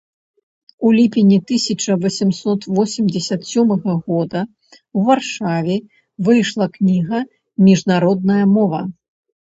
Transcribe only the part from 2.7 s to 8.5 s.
восемдзесят сёмага года ў Варшаве выйшла кніга «Міжнародная